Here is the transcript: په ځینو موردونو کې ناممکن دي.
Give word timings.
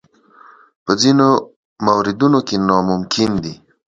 په 0.85 0.91
ځینو 1.01 1.27
موردونو 1.85 2.39
کې 2.47 2.55
ناممکن 2.67 3.31
دي. 3.43 3.53